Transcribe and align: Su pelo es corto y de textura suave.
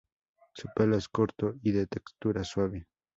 Su 0.55 0.67
pelo 0.75 0.97
es 0.97 1.07
corto 1.07 1.53
y 1.61 1.73
de 1.73 1.85
textura 1.85 2.43
suave. 2.43 2.87